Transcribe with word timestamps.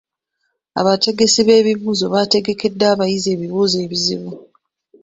Abategesi 0.79 1.39
b'ebibuuzo 1.47 2.05
baategekedde 2.13 2.85
abayizi 2.93 3.27
ebibuuzo 3.35 3.77
ebizibu. 3.85 4.31